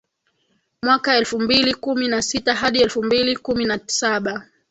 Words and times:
Mwaka 0.83 1.15
elfu 1.17 1.39
mbili 1.39 1.73
kumi 1.73 2.07
na 2.07 2.21
sita 2.21 2.55
hadi 2.55 2.81
elfu 2.81 3.03
mbili 3.03 3.33
na 3.33 3.39
kumi 3.39 3.65
na 3.65 3.79
saba 3.85 4.47